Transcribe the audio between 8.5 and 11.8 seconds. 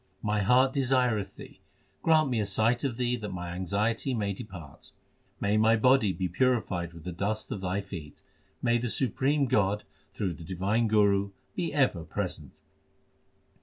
May the supreme God through the divine Guru be